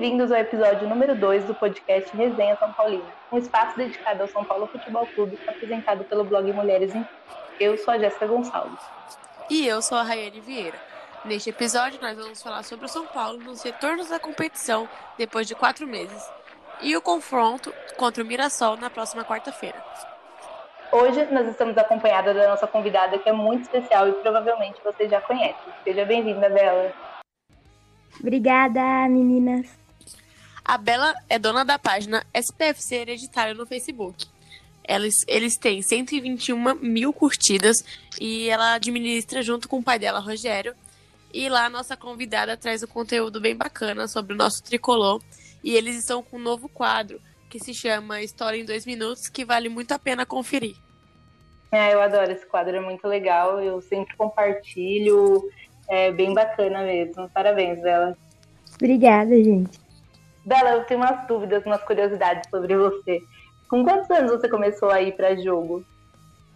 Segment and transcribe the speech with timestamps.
[0.00, 4.42] Bem-vindos ao episódio número 2 do podcast Resenha São Paulino, um espaço dedicado ao São
[4.42, 7.06] Paulo Futebol Clube, apresentado pelo blog Mulheres em
[7.60, 8.80] Eu sou a Jéssica Gonçalves.
[9.50, 10.78] E eu sou a Rayane Vieira.
[11.22, 14.88] Neste episódio, nós vamos falar sobre o São Paulo nos retornos da competição
[15.18, 16.32] depois de quatro meses
[16.80, 19.84] e o confronto contra o Mirassol na próxima quarta-feira.
[20.90, 25.20] Hoje nós estamos acompanhadas da nossa convidada que é muito especial e provavelmente vocês já
[25.20, 25.74] conhecem.
[25.84, 26.90] Seja bem-vinda, Bela.
[28.18, 29.79] Obrigada, meninas.
[30.70, 34.24] A Bela é dona da página SPFC Hereditário no Facebook.
[34.88, 37.84] Eles, eles têm 121 mil curtidas
[38.20, 40.72] e ela administra junto com o pai dela, Rogério.
[41.34, 45.20] E lá a nossa convidada traz um conteúdo bem bacana sobre o nosso tricolor.
[45.64, 49.44] E eles estão com um novo quadro que se chama História em Dois Minutos, que
[49.44, 50.76] vale muito a pena conferir.
[51.72, 53.60] É, eu adoro esse quadro, é muito legal.
[53.60, 55.50] Eu sempre compartilho.
[55.88, 57.28] É bem bacana mesmo.
[57.30, 58.16] Parabéns, Bela.
[58.76, 59.89] Obrigada, gente.
[60.44, 63.20] Bela, eu tenho umas dúvidas, umas curiosidades sobre você.
[63.68, 65.84] Com quantos anos você começou a ir para jogo?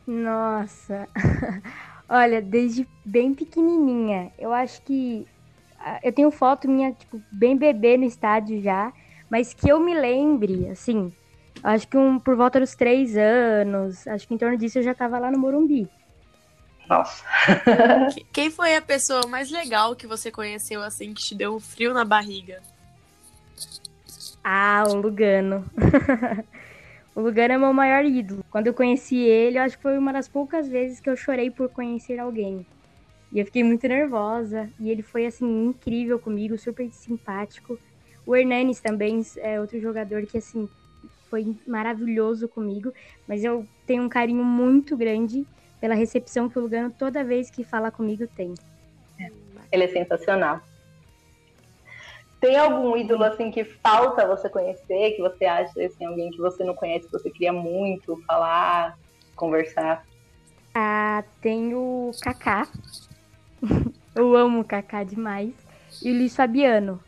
[0.06, 1.08] Nossa.
[2.08, 4.32] Olha, desde bem pequenininha.
[4.38, 5.26] Eu acho que
[6.02, 8.92] eu tenho foto minha tipo bem bebê no estádio já,
[9.30, 11.12] mas que eu me lembre, assim,
[11.62, 14.92] acho que um por volta dos três anos, acho que em torno disso eu já
[14.92, 15.88] estava lá no Morumbi.
[16.88, 17.24] Nossa.
[18.32, 21.94] Quem foi a pessoa mais legal que você conheceu assim que te deu um frio
[21.94, 22.60] na barriga?
[24.46, 25.64] Ah, o Lugano.
[27.16, 28.44] o Lugano é meu maior ídolo.
[28.50, 31.50] Quando eu conheci ele, eu acho que foi uma das poucas vezes que eu chorei
[31.50, 32.66] por conhecer alguém.
[33.32, 34.68] E eu fiquei muito nervosa.
[34.78, 37.78] E ele foi, assim, incrível comigo, super simpático.
[38.26, 40.68] O Hernanes também é outro jogador que, assim,
[41.30, 42.92] foi maravilhoso comigo.
[43.26, 45.46] Mas eu tenho um carinho muito grande
[45.80, 48.52] pela recepção que o Lugano toda vez que fala comigo tem.
[49.72, 50.60] Ele é sensacional.
[52.44, 56.62] Tem algum ídolo assim que falta você conhecer, que você acha assim, alguém que você
[56.62, 58.98] não conhece, que você queria muito falar,
[59.34, 60.04] conversar?
[60.74, 62.68] Ah, tem o Kaká.
[64.14, 65.54] eu amo o Kaká demais.
[66.02, 67.00] E o Luiz Fabiano.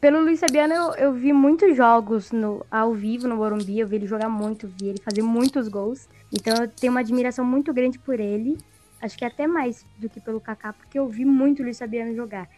[0.00, 3.80] Pelo Luiz Fabiano, eu, eu, vi muitos jogos no, ao vivo no Morumbi.
[3.80, 6.08] Eu vi ele jogar muito, vi ele fazer muitos gols.
[6.32, 8.56] Então eu tenho uma admiração muito grande por ele.
[9.00, 12.14] Acho que até mais do que pelo Kaká, porque eu vi muito o Luiz Fabiano
[12.14, 12.48] jogar.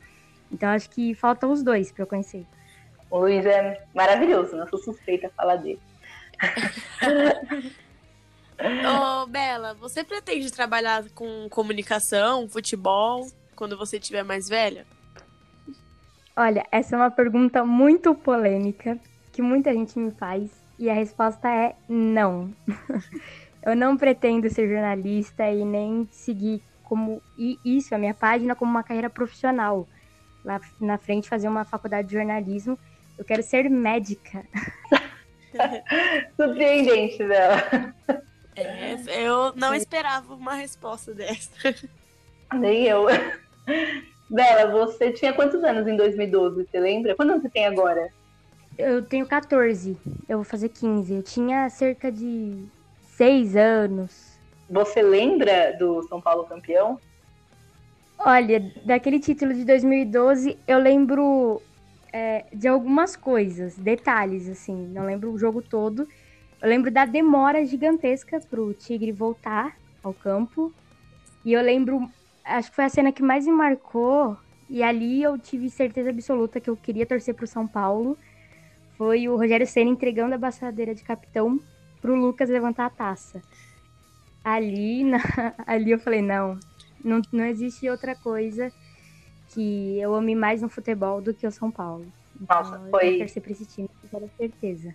[0.51, 2.47] Então acho que faltam os dois para eu conhecer.
[3.11, 5.81] O Luiz é maravilhoso, não sou suspeita a falar dele.
[8.57, 14.87] Ô, oh, Bela, você pretende trabalhar com comunicação, futebol, quando você estiver mais velha?
[16.37, 18.99] Olha, essa é uma pergunta muito polêmica
[19.33, 22.53] que muita gente me faz e a resposta é não.
[23.63, 27.23] eu não pretendo ser jornalista e nem seguir como
[27.65, 29.87] isso, a minha página, como uma carreira profissional
[30.45, 32.79] lá na frente fazer uma faculdade de jornalismo.
[33.17, 34.45] Eu quero ser médica.
[36.37, 37.95] Surpreendente dela.
[38.57, 41.75] É, eu não esperava uma resposta dessa.
[42.53, 43.07] Nem eu.
[44.29, 46.65] Bela, você tinha quantos anos em 2012?
[46.65, 47.15] Você lembra?
[47.15, 48.09] Quantos você tem agora?
[48.77, 49.97] Eu tenho 14.
[50.29, 51.15] Eu vou fazer 15.
[51.15, 52.65] Eu tinha cerca de
[53.17, 54.39] 6 anos.
[54.69, 56.99] Você lembra do São Paulo campeão?
[58.27, 61.61] Olha, daquele título de 2012, eu lembro
[62.11, 64.89] é, de algumas coisas, detalhes, assim.
[64.95, 66.09] Não lembro o jogo todo.
[66.63, 70.73] Eu lembro da demora gigantesca pro Tigre voltar ao campo.
[71.45, 72.09] E eu lembro,
[72.43, 74.39] acho que foi a cena que mais me marcou.
[74.71, 78.17] E ali eu tive certeza absoluta que eu queria torcer pro São Paulo.
[78.97, 81.61] Foi o Rogério Senna entregando a baçadeira de capitão
[82.01, 83.43] pro Lucas levantar a taça.
[84.43, 85.21] Ali, na,
[85.67, 86.59] ali eu falei, não,
[87.05, 88.73] não, não existe outra coisa
[89.51, 92.07] que eu ame mais no futebol do que o São Paulo.
[92.41, 93.15] Então, Nossa, foi.
[93.15, 94.95] Eu torcer pra esse time, com certeza.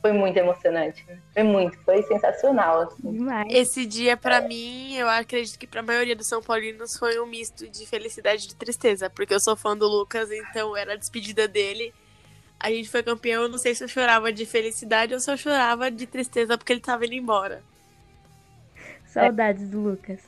[0.00, 1.04] Foi muito emocionante.
[1.06, 1.18] Né?
[1.34, 2.82] Foi muito, foi sensacional.
[2.82, 3.12] Assim.
[3.12, 3.46] Demais.
[3.50, 7.68] Esse dia, para mim, eu acredito que pra maioria dos São Paulinos foi um misto
[7.68, 9.10] de felicidade e de tristeza.
[9.10, 11.92] Porque eu sou fã do Lucas, então era a despedida dele.
[12.58, 15.36] A gente foi campeão, eu não sei se eu chorava de felicidade ou se eu
[15.36, 17.62] chorava de tristeza porque ele tava indo embora.
[19.04, 19.66] Saudades é.
[19.66, 20.20] do Lucas.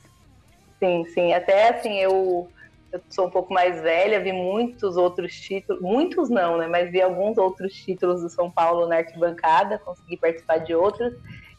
[0.85, 1.33] Sim, sim.
[1.33, 2.47] Até assim, eu,
[2.91, 6.67] eu sou um pouco mais velha, vi muitos outros títulos, muitos não, né?
[6.67, 11.13] Mas vi alguns outros títulos do São Paulo na arquibancada, consegui participar de outros.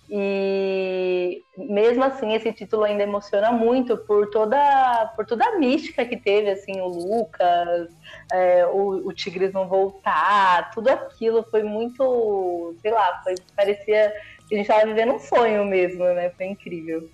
[0.08, 6.16] E mesmo assim, esse título ainda emociona muito por toda, por toda a mística que
[6.16, 7.88] teve, assim, o Lucas,
[8.32, 14.12] é, o, o Tigres não voltar, tudo aquilo foi muito, sei lá, foi, parecia
[14.48, 16.30] que a gente estava vivendo um sonho mesmo, né?
[16.30, 17.10] Foi incrível.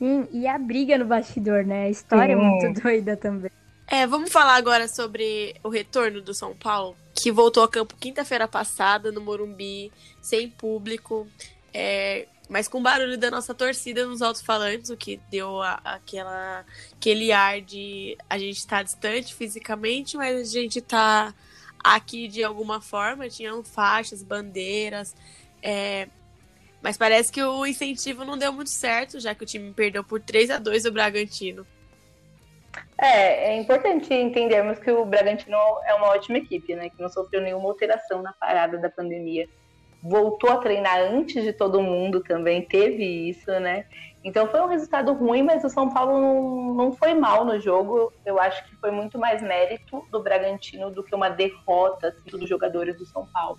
[0.00, 1.84] Sim, e a briga no bastidor, né?
[1.84, 2.40] A história Sim.
[2.40, 3.50] é muito doida também.
[3.86, 8.48] É, vamos falar agora sobre o retorno do São Paulo, que voltou a campo quinta-feira
[8.48, 9.92] passada no Morumbi,
[10.22, 11.28] sem público,
[11.74, 16.64] é, mas com barulho da nossa torcida nos alto-falantes, o que deu a, aquela,
[16.96, 21.34] aquele ar de a gente estar tá distante fisicamente, mas a gente está
[21.78, 23.28] aqui de alguma forma.
[23.28, 25.14] Tinham faixas, bandeiras,
[25.62, 26.08] é,
[26.82, 30.20] mas parece que o incentivo não deu muito certo, já que o time perdeu por
[30.20, 31.66] 3 a 2 o Bragantino.
[32.96, 35.56] É, é importante entendermos que o Bragantino
[35.86, 36.90] é uma ótima equipe, né?
[36.90, 39.48] Que não sofreu nenhuma alteração na parada da pandemia.
[40.02, 43.86] Voltou a treinar antes de todo mundo também, teve isso, né?
[44.22, 48.12] Então foi um resultado ruim, mas o São Paulo não, não foi mal no jogo.
[48.24, 52.48] Eu acho que foi muito mais mérito do Bragantino do que uma derrota assim, dos
[52.48, 53.58] jogadores do São Paulo.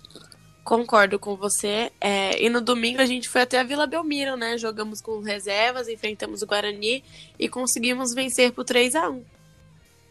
[0.64, 1.90] Concordo com você.
[2.00, 4.56] É, e no domingo a gente foi até a Vila Belmiro, né?
[4.56, 7.02] Jogamos com reservas, enfrentamos o Guarani
[7.38, 9.24] e conseguimos vencer por 3 a 1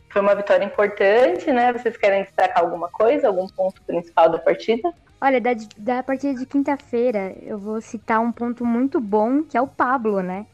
[0.09, 1.71] Foi uma vitória importante, né?
[1.71, 4.93] Vocês querem destacar alguma coisa, algum ponto principal da partida?
[5.21, 9.61] Olha, da, da partida de quinta-feira, eu vou citar um ponto muito bom, que é
[9.61, 10.47] o Pablo, né?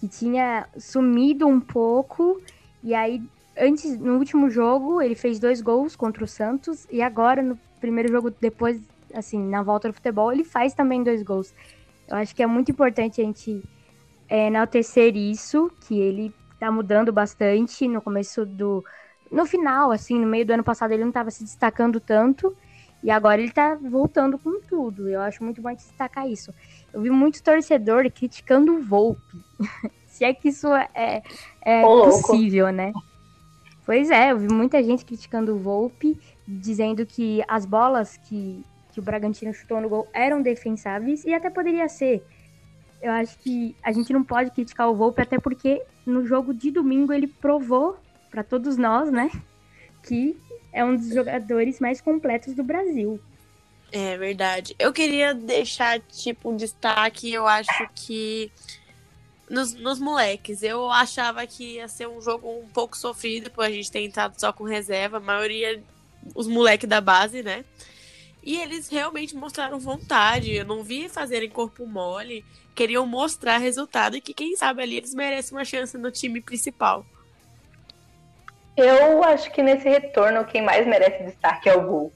[0.00, 2.40] Que tinha sumido um pouco,
[2.82, 3.22] e aí,
[3.56, 8.10] antes, no último jogo, ele fez dois gols contra o Santos, e agora, no primeiro
[8.10, 8.80] jogo depois,
[9.12, 11.52] assim, na volta do futebol, ele faz também dois gols.
[12.08, 13.62] Eu acho que é muito importante a gente
[14.28, 18.84] é, enaltecer isso, que ele tá mudando bastante no começo do.
[19.30, 22.56] No final, assim, no meio do ano passado, ele não estava se destacando tanto.
[23.02, 25.08] E agora ele tá voltando com tudo.
[25.08, 26.54] Eu acho muito bom destacar isso.
[26.92, 29.42] Eu vi muito torcedor criticando o Volpe.
[30.06, 31.22] se é que isso é,
[31.62, 32.92] é possível, né?
[33.84, 36.16] Pois é, eu vi muita gente criticando o Volpe
[36.46, 41.50] dizendo que as bolas que, que o Bragantino chutou no gol eram defensáveis e até
[41.50, 42.24] poderia ser.
[43.00, 46.70] Eu acho que a gente não pode criticar o Volpe, até porque no jogo de
[46.70, 47.96] domingo ele provou
[48.30, 49.30] para todos nós, né,
[50.02, 50.36] que
[50.72, 53.20] é um dos jogadores mais completos do Brasil.
[53.90, 54.74] É verdade.
[54.78, 58.50] Eu queria deixar, tipo, um destaque, eu acho que
[59.50, 60.62] nos, nos moleques.
[60.62, 64.40] Eu achava que ia ser um jogo um pouco sofrido, por a gente ter entrado
[64.40, 65.18] só com reserva.
[65.18, 65.82] A maioria
[66.34, 67.64] os moleques da base, né?
[68.42, 70.54] E eles realmente mostraram vontade.
[70.54, 72.44] Eu não vi fazerem corpo mole.
[72.74, 77.04] Queriam mostrar resultado e que, quem sabe, ali eles merecem uma chance no time principal.
[78.76, 82.14] Eu acho que nesse retorno, quem mais merece destaque é o Wolf.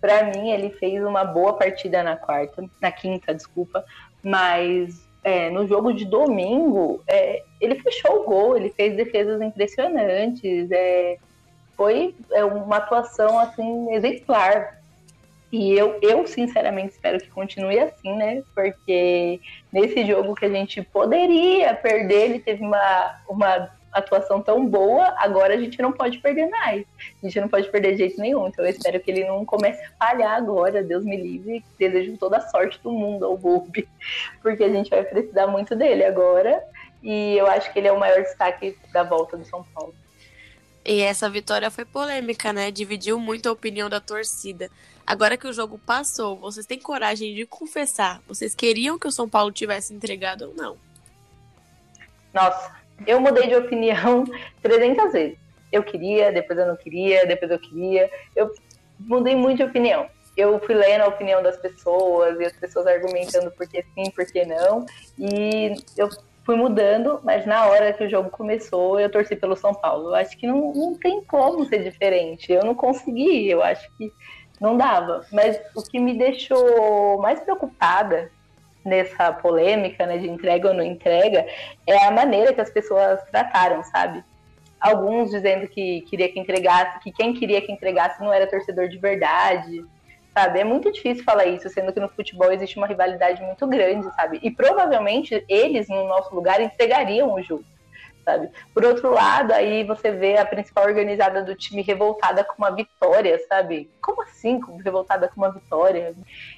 [0.00, 3.84] Para mim, ele fez uma boa partida na quarta, na quinta, desculpa,
[4.22, 10.70] mas é, no jogo de domingo, é, ele fechou o gol, ele fez defesas impressionantes,
[10.70, 11.18] é,
[11.76, 14.76] foi é, uma atuação assim exemplar.
[15.52, 18.42] E eu, eu sinceramente espero que continue assim, né?
[18.54, 19.40] Porque
[19.72, 25.54] nesse jogo que a gente poderia perder, ele teve uma, uma atuação tão boa, agora
[25.54, 26.84] a gente não pode perder mais.
[27.22, 28.48] A gente não pode perder de jeito nenhum.
[28.48, 31.64] Então eu espero que ele não comece a falhar agora, Deus me livre.
[31.78, 33.88] Desejo toda a sorte do mundo ao Bulb,
[34.42, 36.62] porque a gente vai precisar muito dele agora.
[37.02, 39.94] E eu acho que ele é o maior destaque da volta do São Paulo.
[40.86, 42.70] E essa vitória foi polêmica, né?
[42.70, 44.70] Dividiu muito a opinião da torcida.
[45.04, 48.22] Agora que o jogo passou, vocês têm coragem de confessar?
[48.28, 50.76] Vocês queriam que o São Paulo tivesse entregado ou não?
[52.32, 54.24] Nossa, eu mudei de opinião
[54.62, 55.38] 300 vezes.
[55.72, 58.08] Eu queria, depois eu não queria, depois eu queria.
[58.36, 58.54] Eu
[59.00, 60.08] mudei muito de opinião.
[60.36, 64.24] Eu fui lendo a opinião das pessoas e as pessoas argumentando por que sim, por
[64.24, 64.86] que não.
[65.18, 66.08] E eu
[66.46, 70.10] fui mudando, mas na hora que o jogo começou, eu torci pelo São Paulo.
[70.10, 72.52] Eu acho que não, não tem como ser diferente.
[72.52, 74.12] Eu não consegui, eu acho que
[74.60, 75.26] não dava.
[75.32, 78.30] Mas o que me deixou mais preocupada
[78.84, 81.44] nessa polêmica, né, de entrega ou não entrega,
[81.84, 84.22] é a maneira que as pessoas trataram, sabe?
[84.80, 88.98] Alguns dizendo que queria que entregasse, que quem queria que entregasse não era torcedor de
[88.98, 89.84] verdade
[90.36, 90.60] sabe?
[90.60, 94.38] É muito difícil falar isso, sendo que no futebol existe uma rivalidade muito grande, sabe?
[94.42, 97.64] E provavelmente eles, no nosso lugar, entregariam o jogo.
[98.26, 98.50] Sabe?
[98.74, 103.40] Por outro lado, aí você vê a principal organizada do time revoltada com uma vitória,
[103.48, 103.88] sabe?
[104.02, 106.12] Como assim revoltada com uma vitória?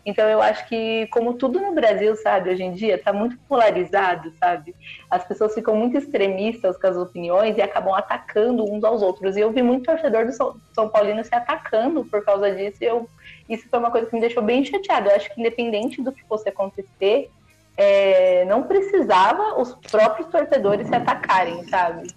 [0.06, 4.32] Então eu acho que, como tudo no Brasil, sabe, hoje em dia, tá muito polarizado,
[4.40, 4.74] sabe?
[5.10, 9.36] As pessoas ficam muito extremistas com as opiniões e acabam atacando uns aos outros.
[9.36, 13.06] E eu vi muito torcedor do São Paulino se atacando por causa disso, e eu
[13.46, 15.10] isso foi uma coisa que me deixou bem chateada.
[15.10, 17.30] Eu acho que independente do que fosse acontecer,
[17.78, 22.12] é, não precisava os próprios torcedores se atacarem, sabe?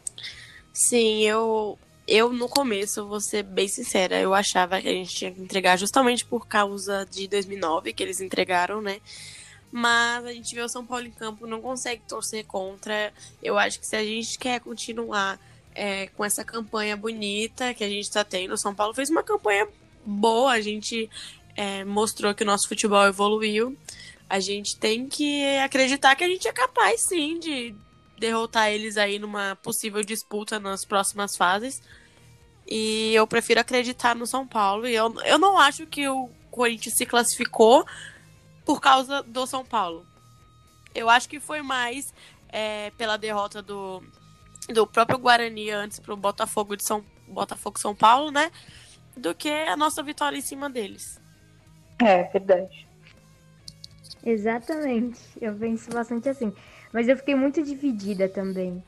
[0.74, 1.78] Sim, eu,
[2.08, 5.78] eu no começo, vou ser bem sincera, eu achava que a gente tinha que entregar
[5.78, 9.00] justamente por causa de 2009, que eles entregaram, né?
[9.72, 13.14] Mas a gente vê o São Paulo em campo, não consegue torcer contra.
[13.42, 15.40] Eu acho que se a gente quer continuar
[15.76, 18.56] é, com essa campanha bonita que a gente está tendo.
[18.56, 19.68] O São Paulo fez uma campanha
[20.04, 21.08] boa, a gente
[21.56, 23.78] é, mostrou que o nosso futebol evoluiu.
[24.32, 27.76] A gente tem que acreditar que a gente é capaz, sim, de
[28.18, 31.82] derrotar eles aí numa possível disputa nas próximas fases.
[32.66, 34.88] E eu prefiro acreditar no São Paulo.
[34.88, 37.86] E eu, eu não acho que o Corinthians se classificou
[38.64, 40.06] por causa do São Paulo.
[40.96, 42.14] Eu acho que foi mais
[42.48, 44.02] é, pela derrota do,
[44.70, 48.50] do próprio Guarani antes pro Botafogo de São Botafogo São Paulo, né?
[49.18, 51.20] Do que a nossa vitória em cima deles.
[52.02, 52.91] É, verdade.
[54.26, 55.20] Exatamente.
[55.40, 56.54] Eu penso bastante assim.
[56.94, 58.84] Mas eu fiquei muito dividida também.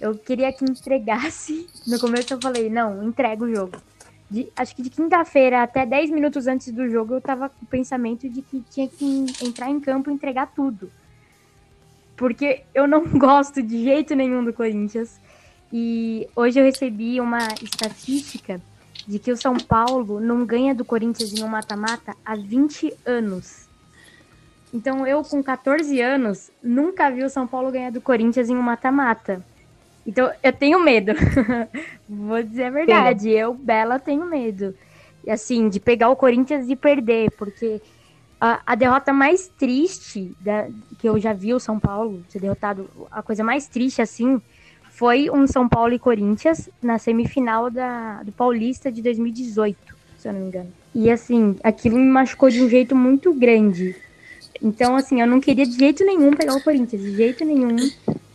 [0.00, 1.66] Eu queria que entregasse.
[1.86, 3.80] No começo eu falei, não, entrega o jogo.
[4.28, 7.68] De, acho que de quinta-feira até 10 minutos antes do jogo eu tava com o
[7.68, 10.90] pensamento de que tinha que entrar em campo e entregar tudo.
[12.16, 15.20] Porque eu não gosto de jeito nenhum do Corinthians.
[15.72, 18.60] E hoje eu recebi uma estatística
[19.06, 23.65] de que o São Paulo não ganha do Corinthians em um mata-mata há 20 anos.
[24.76, 28.60] Então eu, com 14 anos, nunca vi o São Paulo ganhar do Corinthians em um
[28.60, 29.42] mata-mata.
[30.06, 31.12] Então eu tenho medo.
[32.06, 33.22] Vou dizer a verdade.
[33.22, 33.30] Sim.
[33.30, 34.74] Eu, Bela, tenho medo.
[35.26, 37.80] Assim, de pegar o Corinthians e perder, porque
[38.38, 40.68] a, a derrota mais triste da,
[40.98, 44.40] que eu já vi o São Paulo ser derrotado, a coisa mais triste, assim,
[44.90, 49.78] foi um São Paulo e Corinthians na semifinal da, do Paulista de 2018,
[50.18, 50.72] se eu não me engano.
[50.94, 53.96] E assim, aquilo me machucou de um jeito muito grande.
[54.62, 57.76] Então, assim, eu não queria de jeito nenhum pegar o Corinthians, de jeito nenhum.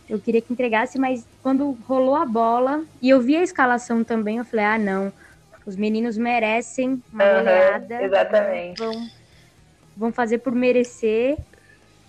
[0.08, 4.36] Eu queria que entregasse, mas quando rolou a bola e eu vi a escalação também,
[4.36, 5.12] eu falei: ah, não,
[5.64, 8.02] os meninos merecem uma uhum, goleada.
[8.02, 8.78] Exatamente.
[8.78, 9.08] Vão,
[9.96, 11.38] vão fazer por merecer.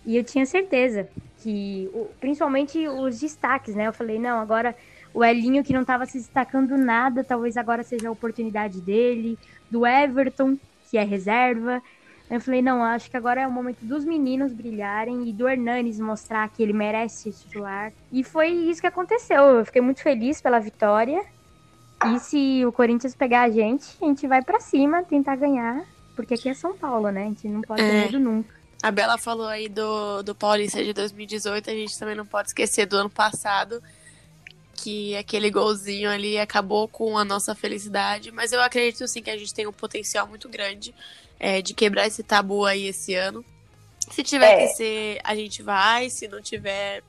[0.05, 1.07] E eu tinha certeza
[1.41, 1.89] que,
[2.19, 3.87] principalmente os destaques, né?
[3.87, 4.75] Eu falei: não, agora
[5.13, 9.37] o Elinho que não estava se destacando nada, talvez agora seja a oportunidade dele.
[9.69, 10.57] Do Everton,
[10.89, 11.81] que é reserva.
[12.29, 15.99] Eu falei, não, acho que agora é o momento dos meninos brilharem e do Hernanes
[15.99, 17.91] mostrar que ele merece titular.
[18.11, 19.41] E foi isso que aconteceu.
[19.43, 21.23] Eu fiquei muito feliz pela vitória.
[22.05, 25.85] E se o Corinthians pegar a gente, a gente vai para cima tentar ganhar.
[26.15, 27.23] Porque aqui é São Paulo, né?
[27.23, 28.05] A gente não pode ter é.
[28.05, 28.53] medo nunca.
[28.81, 32.85] A Bela falou aí do, do Paulista de 2018, a gente também não pode esquecer
[32.85, 33.81] do ano passado,
[34.75, 38.31] que aquele golzinho ali acabou com a nossa felicidade.
[38.31, 40.93] Mas eu acredito sim que a gente tem um potencial muito grande
[41.39, 43.43] é, de quebrar esse tabu aí esse ano.
[44.11, 44.67] Se tiver é.
[44.67, 46.09] que ser, a gente vai.
[46.09, 47.01] Se não tiver,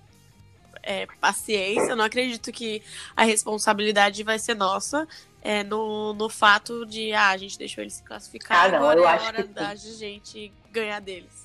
[0.85, 1.91] é, paciência.
[1.91, 2.83] Eu não acredito que
[3.17, 5.09] a responsabilidade vai ser nossa.
[5.43, 9.01] É, no, no fato de, ah, a gente deixou eles se classificar, ah, não, agora
[9.01, 11.44] é hora da gente ganhar deles.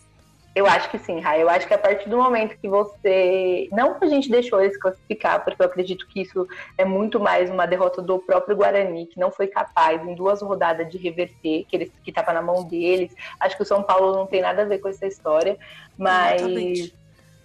[0.60, 1.42] Eu acho que sim, Rai.
[1.42, 3.70] Eu acho que a partir do momento que você.
[3.72, 6.46] Não que a gente deixou eles classificar, porque eu acredito que isso
[6.78, 10.92] é muito mais uma derrota do próprio Guarani, que não foi capaz em duas rodadas
[10.92, 13.16] de reverter, que eles que estava na mão deles.
[13.40, 15.58] Acho que o São Paulo não tem nada a ver com essa história,
[15.98, 16.92] mas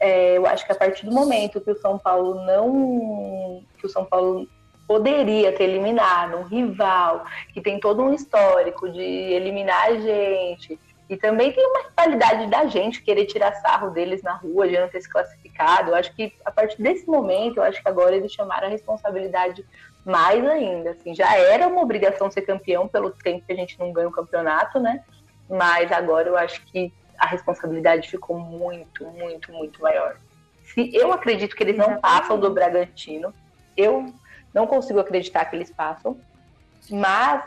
[0.01, 3.63] é, eu acho que a partir do momento que o São Paulo não.
[3.79, 4.49] que o São Paulo
[4.89, 11.17] poderia ter eliminado um rival que tem todo um histórico de eliminar a gente e
[11.17, 15.03] também tem uma rivalidade da gente querer tirar sarro deles na rua, de não ter
[15.03, 15.91] se classificado.
[15.91, 19.65] Eu acho que a partir desse momento, eu acho que agora eles chamaram a responsabilidade
[20.05, 20.91] mais ainda.
[20.91, 24.13] Assim, já era uma obrigação ser campeão pelo tempo que a gente não ganha o
[24.13, 25.05] campeonato, né?
[25.49, 30.17] Mas agora eu acho que a responsabilidade ficou muito, muito, muito maior.
[30.65, 33.33] Se eu acredito que eles não passam do Bragantino,
[33.77, 34.13] eu
[34.55, 36.19] não consigo acreditar que eles passam,
[36.91, 37.45] mas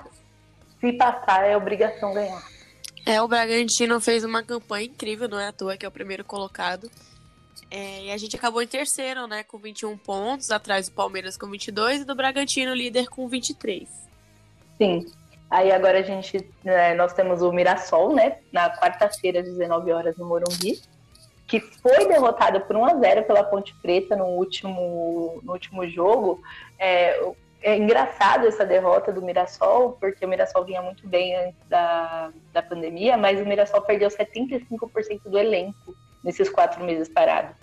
[0.79, 2.56] se passar é obrigação ganhar.
[3.07, 6.25] É, o Bragantino fez uma campanha incrível, não é à toa que é o primeiro
[6.25, 6.91] colocado.
[7.71, 11.49] É, e a gente acabou em terceiro, né, com 21 pontos, atrás do Palmeiras com
[11.49, 13.87] 22 e do Bragantino líder com 23.
[14.77, 15.05] Sim.
[15.49, 20.17] Aí agora a gente, né, nós temos o Mirassol, né, na quarta-feira às 19 horas
[20.17, 20.81] no Morumbi,
[21.47, 26.41] que foi derrotado por 1 a 0 pela Ponte Preta no último, no último jogo.
[26.77, 27.17] É,
[27.61, 32.61] é engraçado essa derrota do Mirassol, porque o Mirassol vinha muito bem antes da, da
[32.61, 37.55] pandemia, mas o Mirassol perdeu 75% do elenco nesses quatro meses parados.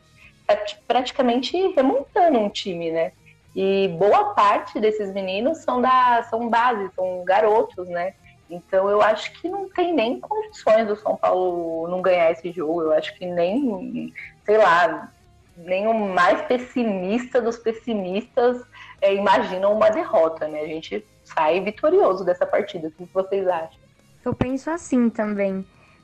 [0.47, 3.13] Tá praticamente remontando um time, né?
[3.55, 8.15] E boa parte desses meninos são da são base, são garotos, né?
[8.51, 12.83] Então eu acho que não tem nem condições do São Paulo não ganhar esse jogo.
[12.83, 14.13] Eu acho que nem,
[14.45, 15.11] sei lá,
[15.57, 18.61] nem o mais pessimista dos pessimistas
[19.05, 20.63] é, imaginam uma derrota, né?
[20.63, 22.89] A gente sai vitorioso dessa partida.
[22.89, 23.79] O que vocês acham?
[24.25, 25.57] Eu penso assim também.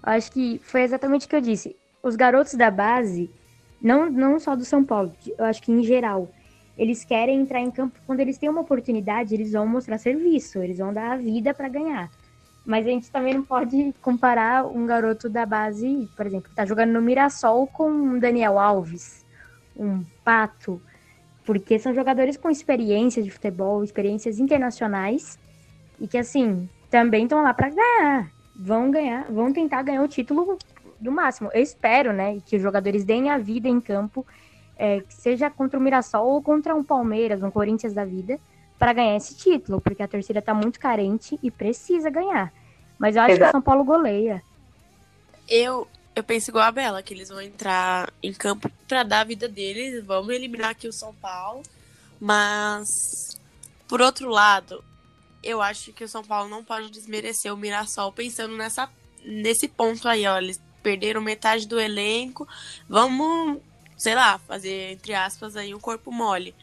[0.07, 1.75] Eu acho que foi exatamente o que eu disse.
[2.03, 3.31] Os garotos da base,
[3.81, 6.29] não, não só do São Paulo, eu acho que em geral,
[6.77, 10.77] eles querem entrar em campo quando eles têm uma oportunidade, eles vão mostrar serviço, eles
[10.77, 12.11] vão dar a vida para ganhar.
[12.67, 16.67] Mas a gente também não pode comparar um garoto da base, por exemplo, que tá
[16.67, 19.25] jogando no Mirassol com um Daniel Alves,
[19.75, 20.81] um Pato,
[21.45, 25.39] porque são jogadores com experiência de futebol, experiências internacionais
[26.01, 28.31] e que assim, também estão lá para ganhar.
[28.57, 30.59] Vão ganhar, vão tentar ganhar o título
[31.01, 31.51] do máximo.
[31.55, 34.27] Eu espero, né, que os jogadores deem a vida em campo
[34.81, 38.39] é, seja contra o Mirassol ou contra um Palmeiras, um Corinthians da vida,
[38.79, 42.51] para ganhar esse título, porque a torcida está muito carente e precisa ganhar.
[42.99, 43.45] Mas eu acho Exato.
[43.45, 44.43] que o São Paulo goleia.
[45.47, 49.25] Eu, eu penso igual a Bela, que eles vão entrar em campo para dar a
[49.25, 51.63] vida deles, vamos eliminar aqui o São Paulo.
[52.21, 53.41] Mas,
[53.89, 54.85] por outro lado,
[55.43, 58.91] eu acho que o São Paulo não pode desmerecer o Mirassol pensando nessa,
[59.25, 60.37] nesse ponto aí, ó.
[60.39, 62.47] Eles perderam metade do elenco.
[62.89, 63.61] Vamos
[64.01, 66.55] sei lá, fazer, entre aspas, aí um corpo mole.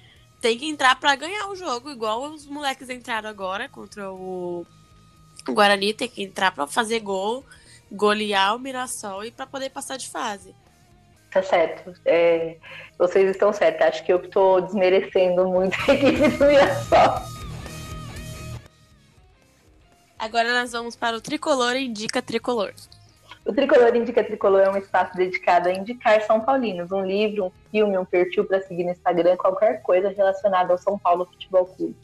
[0.42, 4.66] Tem que entrar para ganhar o jogo, igual os moleques entraram agora contra o
[5.48, 7.46] Guarani, tem que entrar para fazer gol,
[7.91, 10.53] golear o Mirassol e para poder passar de fase.
[11.32, 11.94] Tá certo.
[12.06, 12.58] É,
[12.98, 13.86] vocês estão certos.
[13.86, 17.38] Acho que eu estou desmerecendo muito a equipe do Mirassol.
[20.17, 22.74] Agora nós vamos para o Tricolor Indica Tricolor.
[23.46, 27.51] O Tricolor Indica Tricolor é um espaço dedicado a indicar São Paulinos, um livro, um
[27.72, 31.96] filme, um perfil para seguir no Instagram, qualquer coisa relacionada ao São Paulo Futebol Clube.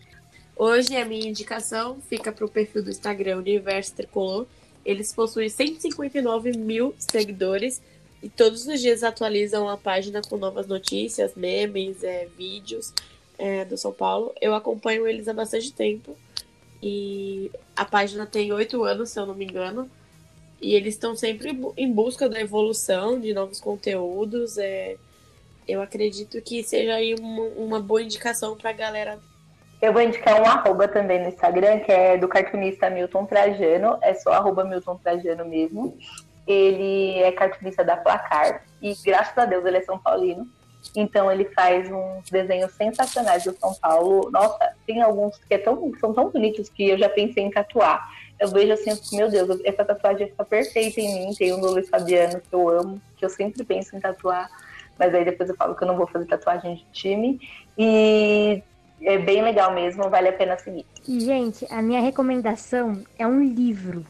[0.56, 4.46] Hoje a minha indicação fica para o perfil do Instagram Universo Tricolor.
[4.86, 7.82] Eles possuem 159 mil seguidores
[8.22, 12.94] e todos os dias atualizam a página com novas notícias, memes, é, vídeos
[13.38, 14.34] é, do São Paulo.
[14.40, 16.18] Eu acompanho eles há bastante tempo
[16.82, 19.90] e a página tem oito anos, se eu não me engano.
[20.62, 24.58] E eles estão sempre em busca da evolução de novos conteúdos.
[24.58, 24.96] É,
[25.68, 29.20] eu acredito que seja aí uma, uma boa indicação para a galera.
[29.84, 33.98] Eu vou indicar um arroba também no Instagram, que é do cartunista Milton Trajano.
[34.02, 35.98] É só arroba Milton Trajano mesmo.
[36.48, 38.64] Ele é cartunista da Placar.
[38.82, 40.48] E graças a Deus ele é São Paulino.
[40.96, 44.32] Então ele faz uns desenhos sensacionais do São Paulo.
[44.32, 48.08] Nossa, tem alguns que é tão, são tão bonitos que eu já pensei em tatuar
[48.44, 51.34] eu vejo assim, meu Deus, essa tatuagem fica perfeita em mim.
[51.34, 54.50] Tem um do Luiz Fabiano que eu amo, que eu sempre penso em tatuar,
[55.00, 57.40] mas aí depois eu falo que eu não vou fazer tatuagem de time.
[57.78, 58.62] E
[59.04, 60.86] é bem legal mesmo, vale a pena seguir.
[61.08, 64.06] Gente, a minha recomendação é um livro.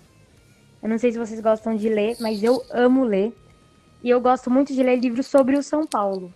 [0.82, 3.34] Eu não sei se vocês gostam de ler, mas eu amo ler.
[4.04, 6.34] E eu gosto muito de ler livros sobre o São Paulo.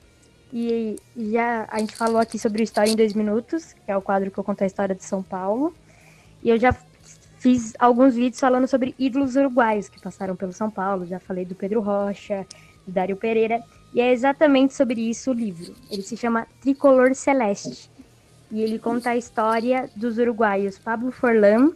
[0.54, 4.02] E já a gente falou aqui sobre o História em Dois Minutos, que é o
[4.02, 5.76] quadro que eu conto a história de São Paulo.
[6.41, 6.74] E eu já
[7.39, 11.06] Fiz alguns vídeos falando sobre ídolos uruguaios que passaram pelo São Paulo.
[11.06, 12.46] Já falei do Pedro Rocha,
[12.86, 13.63] do Dário Pereira.
[13.93, 15.76] E é exatamente sobre isso o livro.
[15.91, 17.91] Ele se chama Tricolor Celeste.
[18.51, 21.71] E ele conta a história dos uruguaios Pablo Forlan,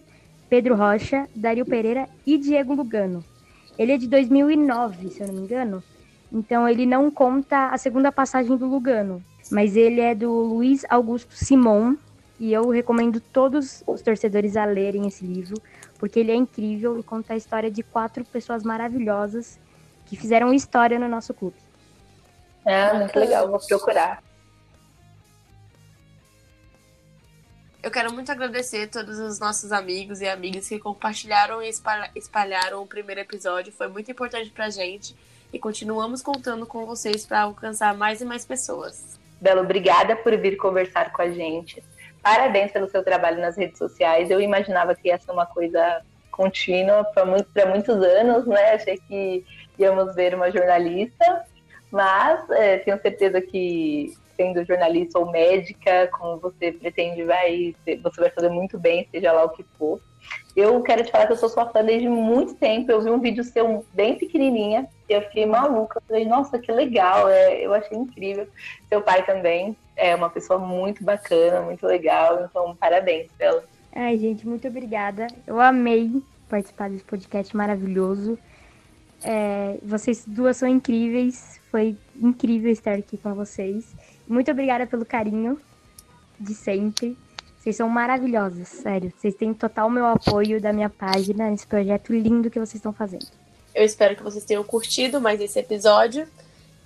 [0.50, 3.24] Pedro Rocha, Dário Pereira e Diego Lugano.
[3.78, 5.84] Ele é de 2009, se eu não me engano.
[6.32, 11.34] Então ele não conta a segunda passagem do Lugano, mas ele é do Luiz Augusto
[11.36, 11.96] Simon,
[12.40, 15.62] e eu recomendo todos os torcedores a lerem esse livro,
[16.00, 19.60] porque ele é incrível e conta a história de quatro pessoas maravilhosas
[20.08, 21.58] que fizeram história no nosso clube.
[22.66, 24.24] É, muito legal, vou procurar.
[27.84, 31.72] Eu quero muito agradecer todos os nossos amigos e amigas que compartilharam e
[32.16, 33.74] espalharam o primeiro episódio.
[33.74, 35.16] Foi muito importante pra gente
[35.52, 39.20] e continuamos contando com vocês para alcançar mais e mais pessoas.
[39.42, 41.84] Bela, obrigada por vir conversar com a gente.
[42.22, 44.30] Parabéns pelo seu trabalho nas redes sociais.
[44.30, 48.74] Eu imaginava que ia ser uma coisa contínua para muito, muitos anos, né?
[48.76, 49.44] Achei que
[49.80, 51.46] íamos ver uma jornalista,
[51.90, 58.30] mas é, tenho certeza que sendo jornalista ou médica, como você pretende, vai, você vai
[58.32, 60.00] fazer muito bem, seja lá o que for.
[60.56, 62.92] Eu quero te falar que eu sou sua fã desde muito tempo.
[62.92, 65.98] Eu vi um vídeo seu bem pequenininha e eu fiquei maluca.
[65.98, 68.48] Eu falei, nossa, que legal, é, eu achei incrível.
[68.90, 72.46] Seu pai também é uma pessoa muito bacana, muito legal.
[72.46, 73.64] Então, parabéns, Bela.
[73.94, 75.28] Ai, gente, muito obrigada.
[75.46, 78.38] Eu amei participar desse podcast maravilhoso.
[79.24, 81.60] É, vocês duas são incríveis.
[81.70, 83.86] Foi incrível estar aqui com vocês.
[84.28, 85.60] Muito obrigada pelo carinho
[86.40, 87.18] de sempre.
[87.60, 89.14] Vocês são maravilhosas, sério.
[89.16, 93.28] Vocês têm total meu apoio da minha página nesse projeto lindo que vocês estão fazendo.
[93.74, 96.28] Eu espero que vocês tenham curtido mais esse episódio.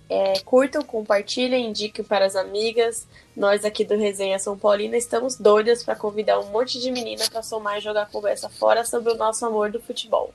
[0.08, 3.08] É, curtam, compartilhem, indiquem para as amigas.
[3.36, 7.42] Nós aqui do Resenha São Paulina estamos doidas para convidar um monte de menina para
[7.42, 10.32] somar e jogar conversa fora sobre o nosso amor do futebol.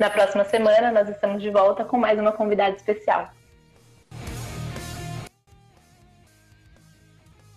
[0.00, 3.30] Na próxima semana nós estamos de volta com mais uma convidada especial.